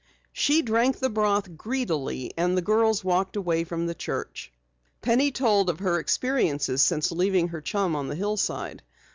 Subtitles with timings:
[0.33, 4.51] She drank the broth greedily and the girls walked away from the church.
[5.03, 8.81] Penny then told of her experiences since leaving her chum on the hillside.